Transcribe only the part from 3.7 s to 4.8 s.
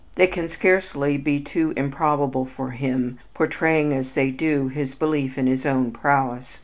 as they do,